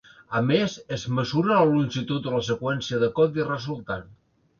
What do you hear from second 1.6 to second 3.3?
longitud de la seqüència de